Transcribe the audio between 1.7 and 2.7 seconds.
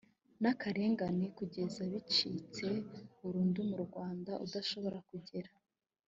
bicitse